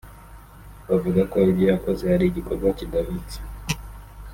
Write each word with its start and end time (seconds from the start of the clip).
bavuga 0.87 1.21
ko 1.31 1.37
ibyo 1.51 1.65
yakoze 1.71 2.03
ari 2.15 2.25
igikorwa 2.27 2.67
kidahwitse 2.77 3.37